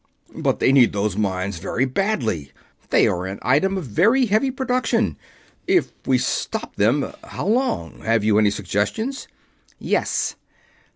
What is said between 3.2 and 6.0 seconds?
an item of very heavy production. If